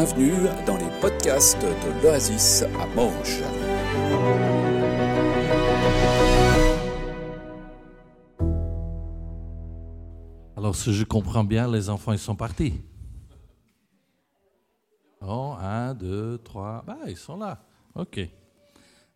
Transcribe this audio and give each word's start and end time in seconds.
bienvenue 0.00 0.48
dans 0.66 0.78
les 0.78 0.88
podcasts 0.98 1.60
de 1.60 2.02
l'Oasis 2.02 2.62
à 2.62 2.86
Manche. 2.96 3.42
Alors, 10.56 10.74
si 10.74 10.94
je 10.94 11.04
comprends 11.04 11.44
bien, 11.44 11.70
les 11.70 11.90
enfants, 11.90 12.12
ils 12.12 12.18
sont 12.18 12.34
partis. 12.34 12.80
Oh, 15.20 15.54
un, 15.60 15.92
deux, 15.92 16.38
trois. 16.38 16.82
Bah, 16.86 16.96
ils 17.06 17.18
sont 17.18 17.36
là. 17.36 17.62
OK. 17.94 18.20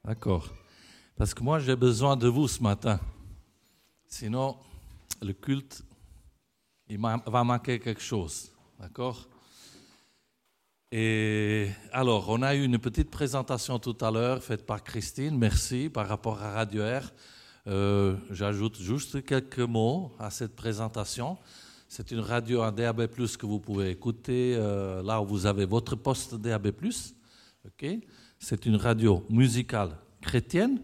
D'accord. 0.04 0.50
Parce 1.16 1.32
que 1.32 1.42
moi, 1.42 1.60
j'ai 1.60 1.76
besoin 1.76 2.14
de 2.14 2.28
vous 2.28 2.46
ce 2.46 2.62
matin. 2.62 3.00
Sinon, 4.06 4.58
le 5.22 5.32
culte, 5.32 5.82
il 6.88 7.00
va 7.00 7.42
manquer 7.42 7.80
quelque 7.80 8.02
chose. 8.02 8.52
D'accord? 8.78 9.26
Et 10.96 11.70
alors, 11.90 12.28
on 12.28 12.40
a 12.42 12.54
eu 12.54 12.62
une 12.62 12.78
petite 12.78 13.10
présentation 13.10 13.80
tout 13.80 13.96
à 14.00 14.12
l'heure 14.12 14.40
faite 14.40 14.64
par 14.64 14.84
Christine. 14.84 15.36
Merci 15.36 15.88
par 15.88 16.06
rapport 16.06 16.40
à 16.40 16.52
Radio 16.52 16.82
Air. 16.84 17.12
Euh, 17.66 18.14
J'ajoute 18.30 18.80
juste 18.80 19.24
quelques 19.24 19.58
mots 19.58 20.12
à 20.20 20.30
cette 20.30 20.54
présentation. 20.54 21.36
C'est 21.88 22.12
une 22.12 22.20
radio 22.20 22.62
en 22.62 22.70
DAB+, 22.70 23.08
que 23.08 23.44
vous 23.44 23.58
pouvez 23.58 23.90
écouter 23.90 24.54
euh, 24.56 25.02
là 25.02 25.20
où 25.20 25.26
vous 25.26 25.46
avez 25.46 25.64
votre 25.64 25.96
poste 25.96 26.36
DAB+. 26.36 26.70
Okay 27.66 28.06
C'est 28.38 28.64
une 28.64 28.76
radio 28.76 29.26
musicale 29.28 29.98
chrétienne 30.20 30.78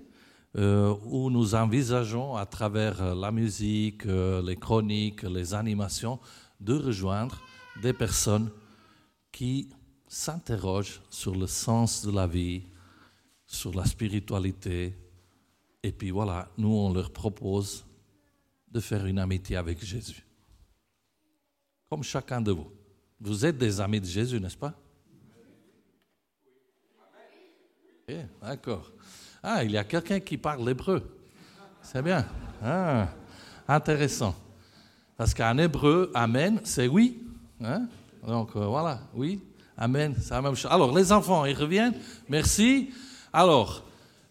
euh, 0.56 0.92
où 1.05 1.30
nous 1.30 1.55
envisageons 1.55 2.34
à 2.34 2.47
travers 2.47 3.14
la 3.14 3.30
musique, 3.30 4.06
les 4.06 4.56
chroniques, 4.56 5.22
les 5.22 5.55
animations, 5.55 6.19
de 6.58 6.74
rejoindre 6.74 7.41
des 7.80 7.92
personnes 7.92 8.50
qui 9.30 9.70
s'interrogent 10.12 11.00
sur 11.08 11.36
le 11.36 11.47
sens 11.47 12.05
de 12.05 12.11
la 12.11 12.27
vie, 12.27 12.64
sur 13.47 13.72
la 13.72 13.84
spiritualité, 13.84 14.92
et 15.84 15.92
puis 15.92 16.11
voilà, 16.11 16.48
nous, 16.58 16.69
on 16.69 16.92
leur 16.92 17.12
propose 17.12 17.86
de 18.69 18.81
faire 18.81 19.06
une 19.06 19.20
amitié 19.20 19.56
avec 19.56 19.83
Jésus. 19.84 20.27
Comme 21.88 22.03
chacun 22.03 22.41
de 22.41 22.50
vous. 22.50 22.70
Vous 23.20 23.47
êtes 23.47 23.56
des 23.56 23.81
amis 23.81 24.00
de 24.00 24.06
Jésus, 24.06 24.41
n'est-ce 24.41 24.56
pas? 24.56 24.75
Ok, 28.08 28.16
D'accord. 28.42 28.92
Ah, 29.41 29.62
il 29.62 29.70
y 29.70 29.78
a 29.78 29.84
quelqu'un 29.84 30.19
qui 30.19 30.36
parle 30.36 30.66
l'hébreu. 30.66 31.08
C'est 31.83 32.03
bien. 32.03 32.27
Ah, 32.61 33.08
intéressant. 33.69 34.34
Parce 35.16 35.33
qu'en 35.33 35.56
hébreu, 35.56 36.11
Amen, 36.14 36.61
c'est 36.64 36.88
oui. 36.88 37.22
Hein? 37.61 37.88
Donc 38.27 38.56
euh, 38.56 38.66
voilà, 38.66 39.00
oui, 39.14 39.41
Amen, 39.76 40.14
c'est 40.20 40.34
la 40.34 40.42
même 40.42 40.54
chose. 40.54 40.70
Alors, 40.70 40.96
les 40.96 41.10
enfants, 41.12 41.44
ils 41.44 41.56
reviennent. 41.56 41.94
Merci. 42.28 42.90
Alors, 43.32 43.82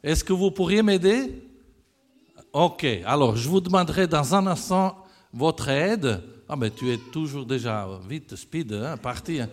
est-ce 0.04 0.24
que 0.24 0.34
vous 0.34 0.52
pourriez 0.52 0.82
m'aider? 0.82 1.44
Ok, 2.52 2.86
alors 3.06 3.36
je 3.36 3.48
vous 3.48 3.62
demanderai 3.62 4.08
dans 4.08 4.34
un 4.34 4.48
instant 4.48 5.06
votre 5.32 5.70
aide. 5.70 6.22
Ah, 6.52 6.56
mais 6.56 6.72
tu 6.72 6.92
es 6.92 6.98
toujours 6.98 7.46
déjà 7.46 7.88
vite, 8.08 8.36
speed, 8.36 8.74
hein, 8.74 8.98
parti. 8.98 9.40
Hein. 9.40 9.50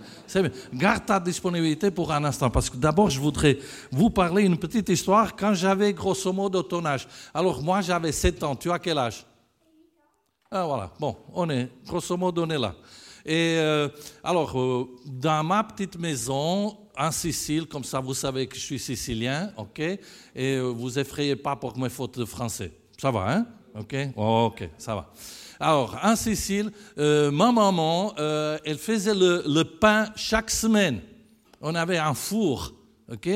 Garde 0.73 1.05
ta 1.05 1.21
disponibilité 1.21 1.91
pour 1.91 2.11
un 2.11 2.25
instant, 2.25 2.49
parce 2.49 2.71
que 2.71 2.79
d'abord, 2.79 3.11
je 3.11 3.21
voudrais 3.21 3.59
vous 3.93 4.09
parler 4.09 4.45
une 4.45 4.57
petite 4.57 4.89
histoire 4.89 5.37
quand 5.37 5.53
j'avais 5.53 5.93
grosso 5.93 6.33
modo 6.33 6.63
ton 6.63 6.87
âge. 6.87 7.07
Alors, 7.35 7.63
moi, 7.63 7.83
j'avais 7.83 8.13
7 8.13 8.43
ans. 8.45 8.57
Tu 8.57 8.71
as 8.71 8.79
quel 8.79 8.97
âge? 8.97 9.27
Ah, 10.51 10.65
voilà. 10.65 10.91
Bon, 10.99 11.15
on 11.35 11.51
est, 11.51 11.71
grosso 11.87 12.17
modo, 12.17 12.47
on 12.47 12.51
est 12.51 12.59
là. 12.59 12.75
Et 13.27 13.57
euh, 13.59 13.89
alors, 14.23 14.57
euh, 14.57 14.89
dans 15.05 15.43
ma 15.43 15.65
petite 15.65 15.99
maison, 15.99 16.77
en 16.97 17.11
Sicile, 17.11 17.67
comme 17.67 17.83
ça, 17.83 17.99
vous 17.99 18.15
savez 18.15 18.47
que 18.47 18.55
je 18.55 18.61
suis 18.61 18.79
sicilien, 18.79 19.51
ok? 19.57 19.81
Et 19.81 19.99
euh, 20.37 20.69
vous 20.69 20.97
effrayez 20.97 21.35
pas 21.35 21.57
pour 21.57 21.77
mes 21.77 21.89
fautes 21.89 22.21
de 22.21 22.25
français. 22.25 22.71
Ça 22.97 23.11
va, 23.11 23.33
hein? 23.33 23.47
Ok? 23.77 23.97
Ok, 24.15 24.71
ça 24.79 24.95
va. 24.95 25.13
Alors, 25.59 25.99
en 26.05 26.15
Sicile, 26.15 26.71
ma 26.97 27.51
maman, 27.51 28.15
elle 28.17 28.79
faisait 28.79 29.15
le, 29.15 29.63
pain 29.65 30.07
chaque 30.15 30.51
semaine. 30.51 31.01
On 31.61 31.75
avait 31.75 31.99
un 31.99 32.15
four, 32.15 32.75
ok? 33.11 33.29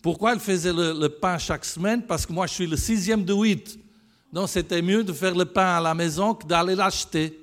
Pourquoi 0.00 0.34
elle 0.34 0.40
faisait 0.40 0.72
le, 0.72 1.08
pain 1.08 1.36
chaque 1.36 1.64
semaine? 1.64 2.02
Parce 2.02 2.24
que 2.26 2.32
moi, 2.32 2.46
je 2.46 2.54
suis 2.54 2.66
le 2.66 2.76
sixième 2.76 3.24
de 3.24 3.34
huit. 3.34 3.78
Donc, 4.32 4.48
c'était 4.48 4.82
mieux 4.82 5.02
de 5.02 5.12
faire 5.12 5.34
le 5.34 5.46
pain 5.46 5.78
à 5.78 5.80
la 5.80 5.94
maison 5.94 6.32
que 6.32 6.46
d'aller 6.46 6.76
l'acheter. 6.76 7.41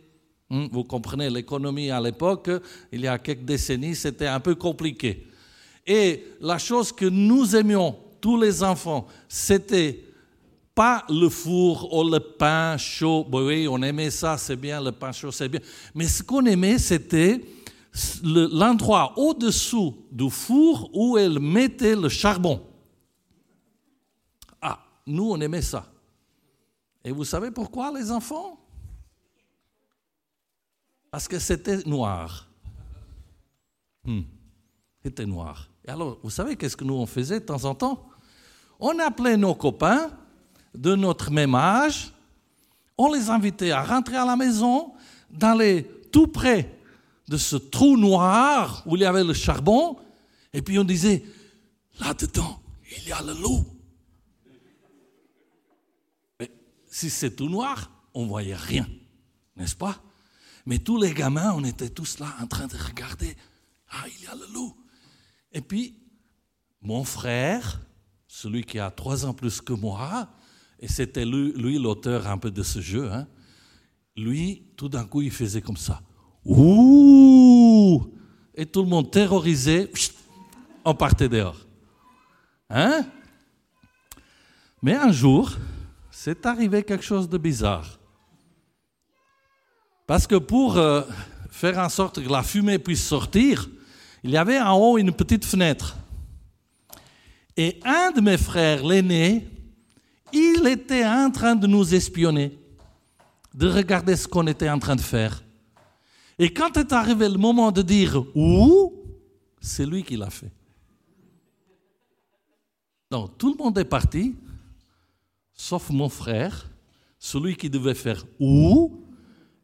Hmm, 0.50 0.66
vous 0.72 0.84
comprenez, 0.84 1.30
l'économie 1.30 1.92
à 1.92 2.02
l'époque, 2.02 2.50
il 2.92 3.02
y 3.02 3.08
a 3.08 3.20
quelques 3.20 3.46
décennies, 3.46 3.96
c'était 3.96 4.28
un 4.28 4.40
peu 4.40 4.56
compliqué. 4.56 5.28
Et 5.86 6.26
la 6.42 6.58
chose 6.58 6.92
que 6.92 7.06
nous 7.06 7.56
aimions, 7.56 7.96
tous 8.20 8.40
les 8.40 8.64
enfants, 8.64 9.08
c'était 9.28 10.04
pas 10.74 11.06
le 11.10 11.30
four 11.30 11.94
ou 11.94 12.10
le 12.10 12.20
pain 12.20 12.78
chaud. 12.78 13.28
Oui, 13.32 13.68
on 13.68 13.82
aimait 13.82 14.10
ça, 14.10 14.38
c'est 14.38 14.56
bien, 14.56 14.82
le 14.82 14.92
pain 14.92 15.12
chaud, 15.12 15.32
c'est 15.32 15.50
bien. 15.50 15.60
Mais 15.94 16.08
ce 16.08 16.24
qu'on 16.24 16.46
aimait, 16.46 16.80
c'était 16.80 17.42
l'endroit 18.24 19.14
au-dessous 19.18 20.06
du 20.12 20.30
four 20.30 20.90
où 20.94 21.18
elle 21.18 21.40
mettait 21.40 21.96
le 21.96 22.10
charbon. 22.10 22.62
Ah, 24.62 24.80
nous, 25.06 25.31
on 25.31 25.42
aimait 25.42 25.62
ça. 25.62 25.92
Et 27.04 27.12
vous 27.12 27.26
savez 27.26 27.52
pourquoi, 27.52 27.92
les 27.92 28.12
enfants? 28.12 28.59
Parce 31.12 31.28
que 31.28 31.40
c'était 31.40 31.84
noir. 31.86 32.47
Hmm. 34.03 34.22
C'était 35.03 35.25
noir. 35.25 35.70
Et 35.86 35.90
alors, 35.90 36.20
vous 36.24 36.30
savez 36.30 36.56
qu'est-ce 36.56 36.78
que 36.78 36.84
nous 36.84 36.96
on 36.96 37.06
faisait 37.06 37.40
de 37.40 37.46
temps 37.46 37.66
en 37.66 37.75
temps? 37.75 38.09
On 38.80 38.97
appelait 39.00 39.38
nos 39.38 39.56
copains 39.56 40.12
de 40.75 40.96
notre 40.96 41.31
même 41.31 41.56
âge, 41.56 42.14
on 42.98 43.12
les 43.12 43.30
invitait 43.30 43.72
à 43.72 43.84
rentrer 43.84 44.18
à 44.18 44.25
la 44.25 44.36
maison, 44.36 44.94
d'aller 45.30 45.90
tout 46.12 46.28
près 46.28 46.78
de 47.28 47.38
ce 47.38 47.56
trou 47.56 47.98
noir 47.98 48.84
où 48.86 48.96
il 48.96 49.02
y 49.02 49.06
avait 49.06 49.24
le 49.24 49.34
charbon, 49.34 49.98
et 50.53 50.62
puis 50.62 50.78
on 50.80 50.84
disait, 50.84 51.24
là-dedans, 52.00 52.62
il 52.98 53.08
y 53.08 53.12
a 53.12 53.22
le 53.22 53.34
loup. 53.34 53.66
Mais 56.40 56.52
si 56.88 57.09
c'est 57.09 57.36
tout 57.36 57.50
noir, 57.50 57.92
on 58.14 58.24
ne 58.24 58.30
voyait 58.30 58.56
rien, 58.56 58.88
n'est-ce 59.56 59.75
pas? 59.75 60.02
Mais 60.66 60.80
tous 60.80 60.97
les 60.97 61.14
gamins, 61.14 61.53
on 61.56 61.64
était 61.64 61.90
tous 61.90 62.20
là 62.20 62.28
en 62.42 62.47
train 62.47 62.68
de 62.68 62.78
regarder, 62.78 63.36
ah, 63.92 64.06
il 64.08 64.24
y 64.24 64.28
a 64.28 64.36
le 64.36 64.53
loup. 64.53 64.75
Et 65.52 65.62
puis, 65.62 65.96
mon 66.81 67.03
frère, 67.03 67.81
celui 68.28 68.64
qui 68.64 68.80
a 68.80 68.92
trois 68.92 69.25
ans 69.25 69.34
plus 69.34 69.62
que 69.62 69.74
moi, 69.74 70.30
et 70.80 70.88
c'était 70.88 71.25
lui, 71.25 71.78
l'auteur 71.78 72.28
un 72.28 72.38
peu 72.38 72.52
de 72.52 72.64
ce 72.64 72.80
jeu, 72.80 73.12
hein, 73.12 73.28
lui, 74.16 74.64
tout 74.75 74.90
d'un 74.90 75.06
coup, 75.06 75.22
il 75.22 75.31
faisait 75.31 75.62
comme 75.62 75.78
ça. 75.78 76.02
Ouh 76.46 78.12
Et 78.56 78.66
tout 78.66 78.81
le 78.81 78.88
monde 78.88 79.12
terrorisé, 79.12 79.92
on 80.86 80.94
partait 80.94 81.30
dehors. 81.30 81.66
Hein? 82.69 83.06
Mais 84.81 84.96
un 84.96 85.12
jour, 85.12 85.52
c'est 86.12 86.46
arrivé 86.46 86.84
quelque 86.84 87.03
chose 87.03 87.28
de 87.28 87.38
bizarre. 87.38 87.99
Parce 90.09 90.25
que 90.25 90.38
pour 90.38 90.75
euh, 90.75 91.03
faire 91.52 91.78
en 91.78 91.88
sorte 91.88 92.24
que 92.24 92.28
la 92.28 92.42
fumée 92.42 92.80
puisse 92.80 93.06
sortir, 93.06 93.70
il 94.24 94.31
y 94.31 94.38
avait 94.38 94.59
en 94.59 94.75
haut 94.75 94.97
une 94.97 95.12
petite 95.12 95.46
fenêtre. 95.46 95.96
Et 97.56 97.80
un 97.86 98.09
de 98.09 98.19
mes 98.19 98.40
frères, 98.40 98.84
l'aîné, 98.84 99.48
il 100.34 100.66
était 100.66 101.06
en 101.06 101.30
train 101.30 101.56
de 101.56 101.68
nous 101.68 101.94
espionner, 101.94 102.58
de 103.53 103.69
regarder 103.69 104.16
ce 104.16 104.28
qu'on 104.28 104.48
était 104.48 104.68
en 104.68 104.80
train 104.80 104.96
de 104.96 105.02
faire. 105.02 105.44
Et 106.40 106.51
quand 106.51 106.75
est 106.78 106.92
arrivé 106.92 107.30
le 107.30 107.38
moment 107.38 107.72
de 107.72 107.84
dire 107.84 108.24
où, 108.36 108.92
c'est 109.62 109.86
lui 109.86 110.01
qui 110.01 110.18
l'a 110.18 110.31
fait. 110.31 110.51
Donc 113.12 113.38
tout 113.38 113.51
le 113.51 113.63
monde 113.63 113.78
est 113.78 113.86
parti, 113.86 114.36
sauf 115.54 115.92
mon 115.92 116.10
frère, 116.10 116.68
celui 117.19 117.56
qui 117.56 117.69
devait 117.69 117.94
faire 117.94 118.25
où, 118.39 119.04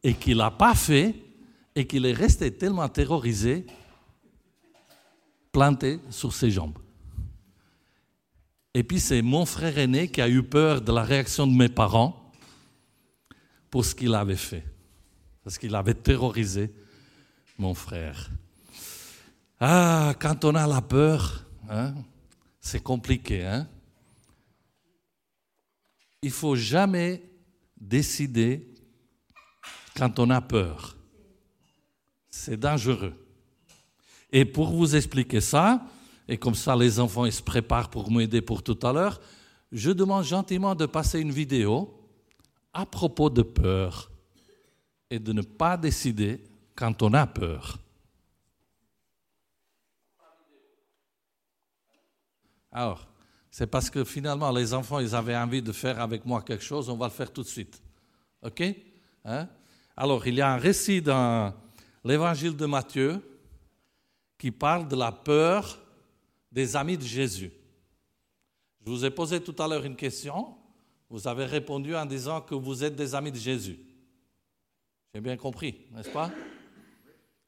et 0.06 0.14
qui 0.14 0.30
ne 0.32 0.36
l'a 0.36 0.52
pas 0.52 0.76
fait, 0.76 1.16
et 1.74 1.88
qu'il 1.88 2.06
est 2.06 2.14
resté 2.14 2.52
tellement 2.56 2.88
terrorisé, 2.88 3.66
planté 5.52 6.00
sur 6.12 6.32
ses 6.32 6.52
jambes. 6.52 6.78
Et 8.76 8.84
puis 8.84 9.00
c'est 9.00 9.24
mon 9.24 9.48
frère 9.48 9.80
aîné 9.80 10.08
qui 10.08 10.22
a 10.22 10.30
eu 10.30 10.44
peur 10.44 10.82
de 10.82 10.92
la 10.92 11.02
réaction 11.02 11.48
de 11.48 11.54
mes 11.54 11.70
parents 11.70 12.32
pour 13.72 13.84
ce 13.84 13.96
qu'il 13.96 14.14
avait 14.14 14.36
fait. 14.36 14.64
Parce 15.44 15.58
qu'il 15.58 15.74
avait 15.74 15.96
terrorisé 15.96 16.72
mon 17.58 17.74
frère. 17.74 18.30
Ah, 19.60 20.14
quand 20.20 20.46
on 20.46 20.54
a 20.54 20.68
la 20.68 20.82
peur, 20.82 21.48
hein, 21.68 21.96
c'est 22.60 22.84
compliqué. 22.84 23.44
Hein? 23.44 23.68
Il 26.22 26.32
faut 26.32 26.56
jamais 26.56 27.24
décider 27.76 28.75
quand 29.96 30.20
on 30.20 30.30
a 30.30 30.42
peur. 30.42 30.96
C'est 32.30 32.58
dangereux. 32.58 33.14
Et 34.32 34.46
pour 34.46 34.72
vous 34.72 34.96
expliquer 34.96 35.42
ça, 35.42 35.86
et 36.28 36.38
comme 36.38 36.56
ça 36.56 36.76
les 36.76 37.00
enfants 37.00 37.30
se 37.30 37.42
préparent 37.42 37.90
pour 37.90 38.12
m'aider 38.12 38.42
pour 38.42 38.62
tout 38.62 38.80
à 38.84 38.92
l'heure, 38.92 39.22
je 39.72 39.92
demande 39.92 40.24
gentiment 40.24 40.76
de 40.76 40.86
passer 40.86 41.20
une 41.20 41.32
vidéo 41.32 41.98
à 42.74 42.86
propos 42.86 43.30
de 43.30 43.42
peur 43.42 44.12
et 45.10 45.20
de 45.20 45.32
ne 45.32 45.42
pas 45.42 45.78
décider 45.78 46.44
quand 46.76 47.02
on 47.02 47.14
a 47.14 47.26
peur. 47.26 47.78
Alors, 52.72 53.08
c'est 53.50 53.68
parce 53.68 53.90
que 53.90 54.04
finalement 54.04 54.52
les 54.52 54.74
enfants 54.74 55.00
ils 55.00 55.16
avaient 55.16 55.38
envie 55.38 55.62
de 55.62 55.72
faire 55.72 56.02
avec 56.02 56.26
moi 56.26 56.42
quelque 56.42 56.64
chose, 56.64 56.90
on 56.90 56.98
va 56.98 57.08
le 57.08 57.14
faire 57.14 57.32
tout 57.32 57.44
de 57.44 57.48
suite. 57.48 57.82
OK? 58.42 58.62
Hein? 59.24 59.48
Alors, 59.98 60.28
il 60.28 60.36
y 60.36 60.42
a 60.42 60.54
un 60.54 60.58
récit 60.58 61.02
dans 61.02 61.54
l'évangile 62.04 62.56
de 62.56 62.66
Matthieu 62.66 63.22
qui 64.38 64.52
parle 64.52 64.88
de 64.88 64.96
la 64.96 65.12
peur 65.12 65.82
des 66.52 66.76
amis 66.76 66.98
de 66.98 67.04
Jésus. 67.04 67.52
Je 68.86 68.90
vous 68.90 69.06
ai 69.06 69.10
posé 69.10 69.42
tout 69.42 69.56
à 69.58 69.68
l'heure 69.68 69.86
une 69.86 69.96
question. 69.96 70.56
Vous 71.10 71.28
avez 71.28 71.46
répondu 71.46 71.96
en 71.96 72.06
disant 72.06 72.42
que 72.42 72.56
vous 72.56 72.84
êtes 72.84 72.96
des 72.96 73.16
amis 73.16 73.32
de 73.32 73.38
Jésus. 73.38 73.80
J'ai 75.14 75.22
bien 75.22 75.38
compris, 75.38 75.86
n'est-ce 75.92 76.10
pas? 76.10 76.32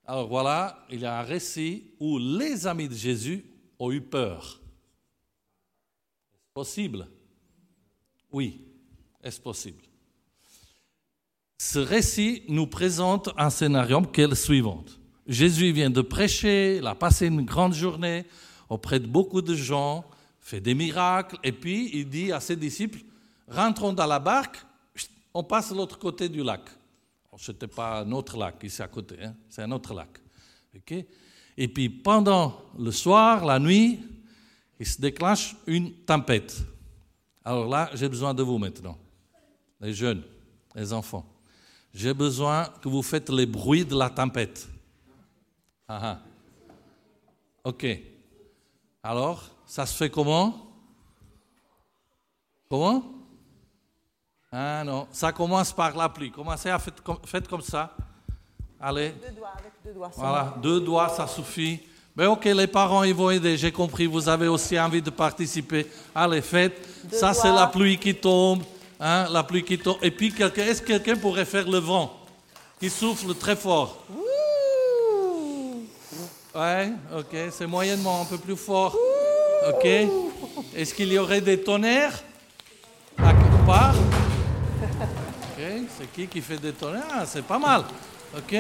Alors 0.06 0.28
voilà, 0.30 0.86
il 0.90 1.02
y 1.02 1.06
a 1.06 1.20
un 1.20 1.24
récit 1.24 1.92
où 2.00 2.18
les 2.18 2.66
amis 2.66 2.88
de 2.88 2.94
Jésus 2.94 3.46
ont 3.78 3.92
eu 3.92 4.00
peur. 4.00 4.62
Est-ce 6.34 6.54
possible? 6.54 7.08
Oui, 8.32 8.66
est-ce 9.22 9.42
possible? 9.42 9.84
Ce 11.58 11.80
récit 11.80 12.44
nous 12.48 12.68
présente 12.68 13.30
un 13.36 13.50
scénario 13.50 14.02
qui 14.02 14.22
est 14.22 14.28
le 14.28 14.36
suivant. 14.36 14.84
Jésus 15.26 15.72
vient 15.72 15.90
de 15.90 16.02
prêcher, 16.02 16.78
il 16.78 16.88
a 16.88 16.94
passé 16.94 17.28
une 17.28 17.44
grande 17.44 17.74
journée 17.74 18.26
auprès 18.70 19.00
de 19.00 19.08
beaucoup 19.08 19.42
de 19.42 19.56
gens, 19.56 20.06
fait 20.40 20.62
des 20.62 20.76
miracles, 20.76 21.38
et 21.44 21.52
puis 21.52 21.90
il 21.94 22.08
dit 22.08 22.32
à 22.32 22.40
ses 22.40 22.56
disciples, 22.56 23.00
rentrons 23.48 23.92
dans 23.92 24.06
la 24.06 24.20
barque, 24.20 24.58
on 25.34 25.44
passe 25.44 25.72
l'autre 25.72 25.98
côté 25.98 26.30
du 26.30 26.44
lac. 26.44 26.62
Ce 27.38 27.52
n'était 27.52 27.68
pas 27.68 28.02
un 28.02 28.12
autre 28.12 28.38
lac 28.38 28.64
ici 28.64 28.82
à 28.82 28.88
côté, 28.88 29.16
hein, 29.24 29.36
c'est 29.50 29.62
un 29.62 29.72
autre 29.72 29.94
lac. 29.94 30.10
et 31.58 31.68
puis 31.68 31.90
pendant 31.90 32.62
le 32.78 32.92
soir, 32.92 33.46
la 33.46 33.60
nuit, 33.60 34.00
il 34.80 34.86
se 34.86 35.02
déclenche 35.02 35.56
une 35.66 35.92
tempête. 35.92 36.58
Alors 37.44 37.68
là, 37.68 37.90
j'ai 37.94 38.10
besoin 38.10 38.34
de 38.34 38.44
vous 38.44 38.58
maintenant, 38.58 38.98
les 39.82 39.94
jeunes, 39.94 40.24
les 40.76 40.94
enfants. 40.94 41.37
J'ai 41.94 42.14
besoin 42.14 42.66
que 42.82 42.90
vous 42.90 43.02
faites 43.02 43.30
les 43.30 43.46
bruits 43.46 43.86
de 43.86 43.98
la 43.98 44.10
tempête. 44.10 44.68
Ah, 45.88 46.00
ah. 46.04 46.20
Ok. 47.64 47.86
Alors, 49.04 49.44
ça 49.66 49.86
se 49.86 49.96
fait 49.96 50.10
comment? 50.10 50.54
Comment? 52.70 53.04
Ah 54.52 54.84
non, 54.86 55.08
ça 55.12 55.32
commence 55.32 55.74
par 55.74 55.96
la 55.96 56.10
pluie. 56.10 56.32
Commencez 56.32 56.70
à 56.70 56.80
faire 56.80 56.94
comme, 57.04 57.18
faites 57.26 57.48
comme 57.48 57.62
ça. 57.62 57.94
Allez. 58.80 59.10
Deux 59.12 59.36
doigts, 59.36 59.54
avec 59.58 59.72
deux 59.84 59.94
doigts. 59.94 60.12
Voilà, 60.16 60.54
deux 60.62 60.80
doigts, 60.80 61.10
ça 61.10 61.28
suffit. 61.28 61.82
Mais 62.16 62.26
ok, 62.26 62.46
les 62.46 62.68
parents, 62.68 63.04
ils 63.04 63.14
vont 63.14 63.30
aider, 63.30 63.58
j'ai 63.58 63.72
compris, 63.72 64.08
vous 64.08 64.28
avez 64.28 64.48
aussi 64.48 64.80
envie 64.80 65.02
de 65.02 65.10
participer. 65.10 65.86
Allez, 66.16 66.42
faites. 66.42 66.88
ça, 67.12 67.34
c'est 67.34 67.52
la 67.52 67.68
pluie 67.68 67.98
qui 67.98 68.16
tombe. 68.16 68.64
Hein, 69.00 69.28
la 69.32 69.44
pluie 69.44 69.64
qui 69.64 69.78
tombe. 69.78 69.98
Et 70.02 70.12
puis, 70.12 70.34
est-ce 70.40 70.82
que 70.82 70.88
quelqu'un 70.88 71.16
pourrait 71.16 71.46
faire 71.46 71.70
le 71.70 71.78
vent 71.78 72.12
qui 72.80 72.90
souffle 72.90 73.34
très 73.36 73.56
fort? 73.56 74.04
Ouais, 76.56 76.92
ok, 77.16 77.36
c'est 77.52 77.68
moyennement 77.68 78.22
un 78.22 78.26
peu 78.26 78.38
plus 78.40 78.56
fort. 78.56 78.98
Ok. 79.70 79.86
Est-ce 80.76 80.94
qu'il 80.96 81.12
y 81.14 81.20
aurait 81.20 81.42
des 81.42 81.62
tonnerres 81.62 82.24
à 83.20 83.34
quelque 83.34 83.66
part? 83.66 83.96
Ok, 83.96 85.64
c'est 85.98 86.12
qui 86.14 86.28
qui 86.28 86.42
fait 86.42 86.58
des 86.58 86.72
tonnerres? 86.72 87.04
Ah, 87.12 87.26
C'est 87.28 87.44
pas 87.44 87.60
mal. 87.60 87.84
Ok. 88.36 88.56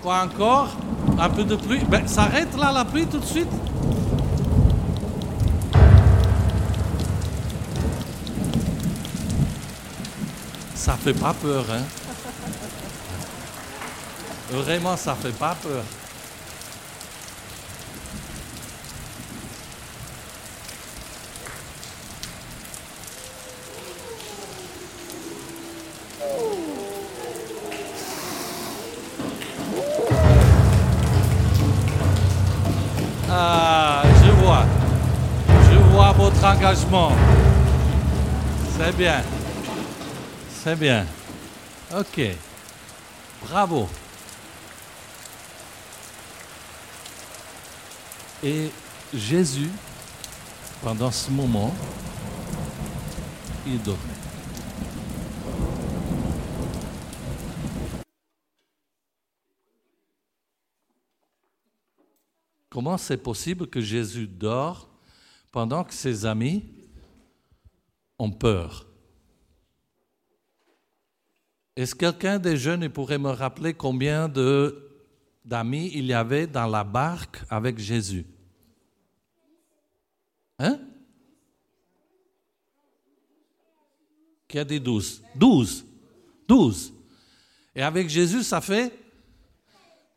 Quoi 0.00 0.20
encore? 0.20 0.76
Un 1.18 1.30
peu 1.30 1.42
de 1.42 1.56
pluie. 1.56 1.80
Ben, 1.88 2.06
s'arrête 2.06 2.56
là 2.56 2.70
la 2.70 2.84
pluie 2.84 3.06
tout 3.06 3.18
de 3.18 3.24
suite. 3.24 3.48
Ça 10.84 10.98
fait 11.02 11.14
pas 11.14 11.32
peur, 11.32 11.64
hein 11.70 11.82
Vraiment, 14.52 14.98
ça 14.98 15.14
fait 15.14 15.32
pas 15.32 15.56
peur. 15.62 15.82
engagement. 36.44 37.12
C'est 38.76 38.96
bien. 38.96 39.22
C'est 40.64 40.76
bien. 40.76 41.06
OK. 41.94 42.22
Bravo. 43.42 43.86
Et 48.42 48.70
Jésus, 49.12 49.70
pendant 50.82 51.10
ce 51.10 51.30
moment, 51.30 51.74
il 53.66 53.82
dormait. 53.82 54.00
Comment 62.70 62.96
c'est 62.96 63.18
possible 63.18 63.66
que 63.66 63.82
Jésus 63.82 64.26
dort 64.26 64.88
pendant 65.52 65.84
que 65.84 65.92
ses 65.92 66.24
amis 66.24 66.64
ont 68.18 68.30
peur? 68.30 68.83
Est-ce 71.76 71.94
que 71.94 72.10
quelqu'un 72.10 72.38
des 72.38 72.56
jeunes 72.56 72.88
pourrait 72.88 73.18
me 73.18 73.30
rappeler 73.30 73.74
combien 73.74 74.28
d'amis 75.44 75.90
il 75.94 76.06
y 76.06 76.12
avait 76.12 76.46
dans 76.46 76.66
la 76.66 76.84
barque 76.84 77.42
avec 77.50 77.78
Jésus? 77.78 78.24
Hein? 80.58 80.78
Qui 84.46 84.58
a 84.58 84.64
dit 84.64 84.80
douze? 84.80 85.20
Douze. 85.34 85.84
Douze. 86.46 86.92
Et 87.74 87.82
avec 87.82 88.08
Jésus, 88.08 88.44
ça 88.44 88.60
fait 88.60 88.92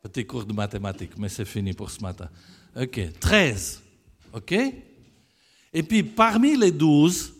Petit 0.01 0.25
cours 0.25 0.45
de 0.45 0.53
mathématiques, 0.53 1.17
mais 1.17 1.27
c'est 1.27 1.45
fini 1.45 1.73
pour 1.73 1.89
ce 1.89 1.99
matin. 2.01 2.29
OK. 2.75 3.19
Treize. 3.19 3.81
OK? 4.31 4.53
Et 5.73 5.83
puis 5.83 6.03
parmi 6.03 6.55
les 6.55 6.71
douze, 6.71 7.33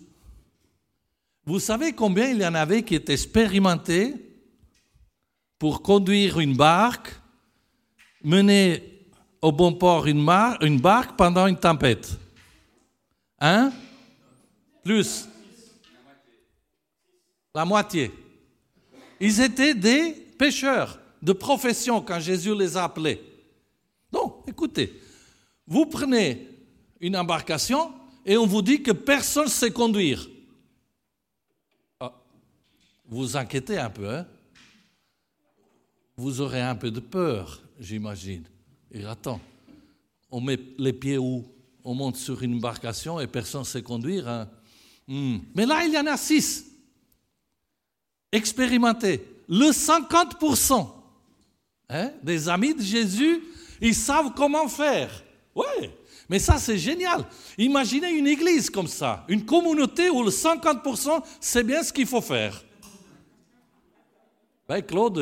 vous 1.48 1.62
savez 1.62 1.94
combien 1.94 2.30
il 2.30 2.42
y 2.42 2.46
en 2.46 2.56
avait 2.56 2.84
qui 2.84 2.94
étaient 2.94 3.14
expérimentés 3.14 4.14
pour 5.58 5.82
conduire 5.82 6.42
une 6.42 6.58
barque, 6.58 7.16
mener 8.22 9.06
au 9.42 9.54
bon 9.54 9.72
port 9.72 10.08
une, 10.08 10.26
barque 10.82 11.16
pendant 11.16 11.48
une 11.48 11.58
tempête? 11.58 12.10
Hein? 13.40 13.72
Plus 14.84 15.30
La 17.56 17.64
moitié. 17.64 18.12
Ils 19.22 19.40
étaient 19.40 19.74
des 19.74 20.12
pêcheurs 20.38 21.00
de 21.22 21.32
profession 21.32 22.02
quand 22.02 22.20
Jésus 22.20 22.54
les 22.56 22.76
a 22.76 22.84
appelés. 22.84 23.24
Donc, 24.12 24.44
écoutez, 24.48 25.02
vous 25.66 25.86
prenez 25.86 26.46
une 27.00 27.16
embarcation, 27.16 27.94
et 28.26 28.36
on 28.36 28.46
vous 28.46 28.62
dit 28.62 28.84
que 28.84 28.92
personne 28.92 29.46
ne 29.46 29.50
sait 29.50 29.72
conduire. 29.72 30.28
Vous 33.08 33.38
inquiétez 33.38 33.78
un 33.78 33.90
peu, 33.90 34.10
hein? 34.10 34.26
Vous 36.18 36.42
aurez 36.42 36.62
un 36.62 36.76
peu 36.76 36.92
de 36.92 37.00
peur, 37.00 37.62
j'imagine. 37.80 38.44
Et 38.92 39.06
attends, 39.06 39.40
on 40.32 40.42
met 40.42 40.60
les 40.78 40.94
pieds 40.94 41.18
où? 41.18 41.46
On 41.84 41.94
monte 41.94 42.18
sur 42.18 42.44
une 42.44 42.56
embarcation 42.56 43.18
et 43.22 43.28
personne 43.28 43.62
ne 43.62 43.66
sait 43.66 43.82
conduire. 43.82 44.28
Hein? 44.28 44.50
Hmm. 45.08 45.38
Mais 45.56 45.66
là, 45.66 45.86
il 45.86 45.94
y 45.94 45.98
en 45.98 46.06
a 46.06 46.18
six. 46.18 46.66
Expérimentés. 48.30 49.26
Le 49.48 49.68
50% 49.68 50.86
hein, 51.88 52.12
des 52.22 52.50
amis 52.50 52.74
de 52.74 52.82
Jésus, 52.82 53.42
ils 53.80 53.96
savent 53.96 54.34
comment 54.36 54.68
faire. 54.68 55.24
Oui, 55.56 55.90
mais 56.28 56.40
ça, 56.40 56.58
c'est 56.58 56.78
génial. 56.78 57.26
Imaginez 57.58 58.10
une 58.10 58.28
église 58.28 58.70
comme 58.70 58.88
ça, 58.88 59.24
une 59.30 59.46
communauté 59.46 60.10
où 60.10 60.24
le 60.24 60.30
50% 60.30 61.24
sait 61.40 61.64
bien 61.64 61.84
ce 61.84 61.94
qu'il 61.94 62.06
faut 62.06 62.20
faire. 62.20 62.66
Ben, 64.68 64.82
Claude, 64.82 65.18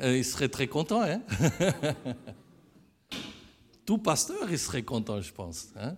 euh, 0.00 0.16
il 0.16 0.24
serait 0.24 0.48
très 0.48 0.66
content. 0.66 1.02
Hein 1.02 1.22
tout 3.86 3.98
pasteur, 3.98 4.50
il 4.50 4.58
serait 4.58 4.82
content, 4.82 5.20
je 5.20 5.32
pense. 5.32 5.68
Hein? 5.76 5.96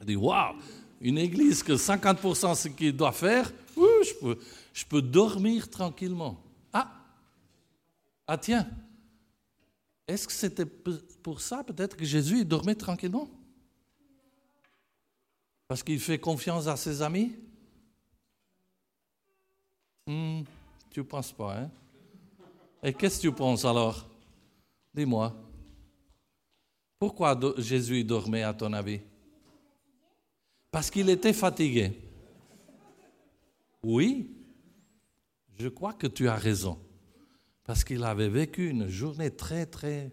Il 0.00 0.06
dit, 0.06 0.16
waouh, 0.16 0.54
une 1.00 1.18
église 1.18 1.62
que 1.62 1.72
50% 1.72 2.54
ce 2.54 2.68
qu'il 2.68 2.96
doit 2.96 3.12
faire, 3.12 3.52
je, 3.76 4.14
peux, 4.20 4.38
je 4.72 4.84
peux 4.84 5.02
dormir 5.02 5.68
tranquillement. 5.68 6.40
Ah, 6.72 6.92
ah 8.26 8.38
tiens, 8.38 8.68
est-ce 10.06 10.28
que 10.28 10.32
c'était 10.32 10.66
pour 10.66 11.40
ça 11.40 11.64
peut-être 11.64 11.96
que 11.96 12.04
Jésus 12.04 12.44
dormait 12.44 12.74
tranquillement? 12.74 13.28
Parce 15.66 15.82
qu'il 15.82 15.98
fait 15.98 16.18
confiance 16.18 16.66
à 16.66 16.76
ses 16.76 17.02
amis? 17.02 17.34
Hmm, 20.06 20.42
Tu 20.90 21.00
ne 21.00 21.04
penses 21.04 21.32
pas, 21.32 21.58
hein? 21.58 21.70
Et 22.84 22.92
qu'est-ce 22.92 23.16
que 23.16 23.28
tu 23.28 23.32
penses 23.32 23.64
alors? 23.64 24.06
Dis-moi. 24.92 25.34
Pourquoi 26.98 27.40
Jésus 27.56 28.04
dormait 28.04 28.42
à 28.42 28.52
ton 28.52 28.72
avis? 28.74 29.00
Parce 30.70 30.90
qu'il 30.90 31.08
était 31.08 31.32
fatigué. 31.32 31.98
Oui, 33.82 34.30
je 35.56 35.68
crois 35.68 35.94
que 35.94 36.06
tu 36.06 36.28
as 36.28 36.36
raison 36.36 36.78
parce 37.64 37.84
qu'il 37.84 38.04
avait 38.04 38.28
vécu 38.28 38.68
une 38.68 38.88
journée 38.88 39.30
très, 39.30 39.64
très 39.64 40.12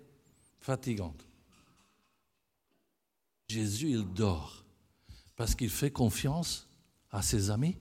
fatigante. 0.62 1.26
Jésus, 3.50 3.90
il 3.90 4.06
dort 4.06 4.64
parce 5.36 5.56
qu'il 5.56 5.70
fait 5.70 5.92
confiance 5.92 6.70
à 7.10 7.22
ses 7.22 7.50
amis 7.50 7.76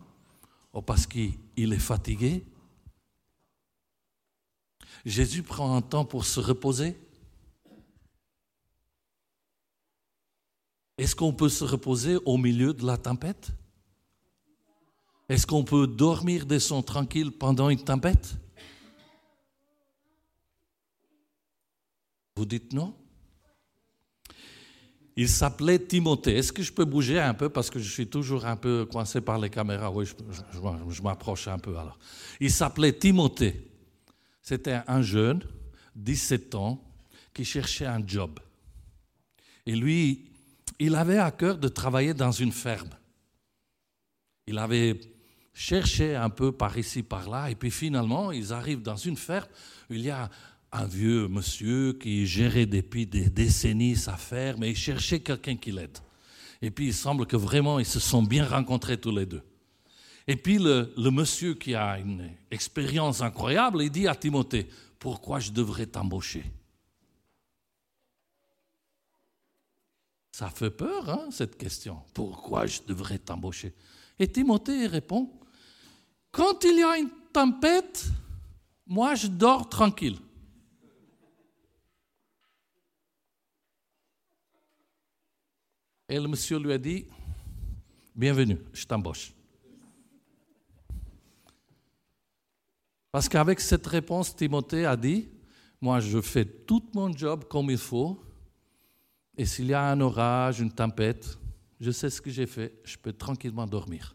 ou 0.72 0.82
parce 0.82 1.06
qu'il 1.06 1.38
est 1.56 1.78
fatigué. 1.78 2.44
Jésus 5.04 5.42
prend 5.42 5.76
un 5.76 5.82
temps 5.82 6.04
pour 6.04 6.24
se 6.24 6.40
reposer. 6.40 6.96
Est-ce 10.98 11.16
qu'on 11.16 11.32
peut 11.32 11.48
se 11.48 11.64
reposer 11.64 12.16
au 12.26 12.36
milieu 12.36 12.74
de 12.74 12.84
la 12.84 12.98
tempête? 12.98 13.52
Est-ce 15.30 15.46
qu'on 15.46 15.64
peut 15.64 15.86
dormir 15.86 16.44
de 16.44 16.58
son 16.58 16.82
tranquille 16.82 17.30
pendant 17.30 17.70
une 17.70 17.82
tempête? 17.82 18.34
Vous 22.36 22.44
dites 22.44 22.72
non 22.72 22.94
Il 25.16 25.28
s'appelait 25.28 25.78
Timothée. 25.78 26.36
Est-ce 26.36 26.52
que 26.52 26.62
je 26.62 26.72
peux 26.72 26.84
bouger 26.84 27.20
un 27.20 27.32
peu 27.32 27.48
parce 27.48 27.70
que 27.70 27.78
je 27.78 27.88
suis 27.88 28.08
toujours 28.08 28.44
un 28.44 28.56
peu 28.56 28.86
coincé 28.90 29.20
par 29.20 29.38
les 29.38 29.48
caméras? 29.48 29.90
Oui, 29.90 30.04
je, 30.04 31.02
m'approche 31.02 31.48
un 31.48 31.58
peu 31.58 31.78
alors. 31.78 31.98
Il 32.40 32.50
s'appelait 32.50 32.92
Timothée. 32.92 33.69
C'était 34.50 34.80
un 34.88 35.00
jeune, 35.00 35.44
17 35.94 36.56
ans, 36.56 36.82
qui 37.32 37.44
cherchait 37.44 37.86
un 37.86 38.04
job. 38.04 38.40
Et 39.64 39.76
lui, 39.76 40.24
il 40.80 40.96
avait 40.96 41.18
à 41.18 41.30
cœur 41.30 41.56
de 41.56 41.68
travailler 41.68 42.14
dans 42.14 42.32
une 42.32 42.50
ferme. 42.50 42.90
Il 44.48 44.58
avait 44.58 44.98
cherché 45.54 46.16
un 46.16 46.30
peu 46.30 46.50
par 46.50 46.76
ici, 46.76 47.04
par 47.04 47.30
là, 47.30 47.48
et 47.48 47.54
puis 47.54 47.70
finalement, 47.70 48.32
ils 48.32 48.52
arrivent 48.52 48.82
dans 48.82 48.96
une 48.96 49.16
ferme 49.16 49.46
il 49.88 50.00
y 50.00 50.10
a 50.10 50.28
un 50.72 50.86
vieux 50.86 51.28
monsieur 51.28 51.92
qui 51.92 52.26
gérait 52.26 52.66
depuis 52.66 53.06
des 53.06 53.30
décennies 53.30 53.94
sa 53.94 54.16
ferme 54.16 54.64
et 54.64 54.70
il 54.70 54.76
cherchait 54.76 55.20
quelqu'un 55.20 55.54
qui 55.54 55.70
l'aide. 55.70 55.98
Et 56.60 56.72
puis 56.72 56.86
il 56.86 56.94
semble 56.94 57.24
que 57.24 57.36
vraiment 57.36 57.78
ils 57.78 57.86
se 57.86 58.00
sont 58.00 58.24
bien 58.24 58.44
rencontrés 58.44 58.98
tous 58.98 59.14
les 59.14 59.26
deux. 59.26 59.42
Et 60.30 60.36
puis 60.36 60.58
le, 60.58 61.10
monsieur 61.10 61.54
qui 61.54 61.74
a 61.74 61.98
une 61.98 62.30
expérience 62.52 63.20
incroyable, 63.20 63.82
il 63.82 63.90
dit 63.90 64.06
à 64.06 64.14
Timothée, 64.14 64.68
pourquoi 64.96 65.40
je 65.40 65.50
devrais 65.50 65.86
t'embaucher? 65.86 66.44
Ça 70.30 70.48
fait 70.48 70.70
peur, 70.70 71.10
hein, 71.10 71.32
cette 71.32 71.58
question. 71.58 72.00
Pourquoi 72.14 72.66
je 72.66 72.80
devrais 72.86 73.18
t'embaucher? 73.18 73.74
Et 74.20 74.30
Timothée 74.30 74.86
répond, 74.86 75.32
quand 76.30 76.62
il 76.62 76.78
y 76.78 76.82
a 76.84 76.96
une 76.96 77.10
tempête, 77.32 78.06
moi 78.86 79.16
je 79.16 79.26
dors 79.26 79.68
tranquille. 79.68 80.18
Et 86.08 86.20
le 86.20 86.28
monsieur 86.28 86.60
lui 86.60 86.72
a 86.72 86.78
dit, 86.78 87.04
bienvenue, 88.14 88.58
je 88.72 88.86
t'embauche. 88.86 89.32
Parce 93.12 93.28
qu'avec 93.28 93.60
cette 93.60 93.86
réponse, 93.86 94.34
Timothée 94.34 94.86
a 94.86 94.96
dit, 94.96 95.28
moi 95.80 96.00
je 96.00 96.20
fais 96.20 96.44
tout 96.44 96.82
mon 96.94 97.12
job 97.16 97.44
comme 97.48 97.70
il 97.70 97.78
faut, 97.78 98.22
et 99.36 99.46
s'il 99.46 99.66
y 99.66 99.74
a 99.74 99.90
un 99.90 100.00
orage, 100.00 100.60
une 100.60 100.70
tempête, 100.70 101.38
je 101.80 101.90
sais 101.90 102.10
ce 102.10 102.20
que 102.20 102.30
j'ai 102.30 102.46
fait, 102.46 102.80
je 102.84 102.96
peux 102.96 103.12
tranquillement 103.12 103.66
dormir. 103.66 104.14